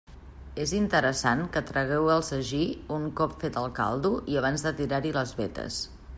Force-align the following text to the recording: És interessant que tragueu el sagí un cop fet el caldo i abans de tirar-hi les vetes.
És 0.61 0.71
interessant 0.77 1.43
que 1.57 1.63
tragueu 1.71 2.09
el 2.13 2.25
sagí 2.31 2.63
un 2.99 3.07
cop 3.21 3.37
fet 3.45 3.63
el 3.65 3.71
caldo 3.81 4.15
i 4.35 4.43
abans 4.43 4.69
de 4.69 4.77
tirar-hi 4.83 5.17
les 5.21 5.37
vetes. 5.45 5.83